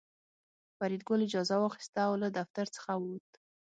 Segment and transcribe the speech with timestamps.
[0.77, 3.29] فریدګل اجازه واخیسته او له دفتر څخه ووت